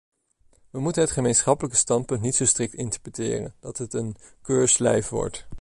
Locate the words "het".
1.01-1.11, 3.77-3.93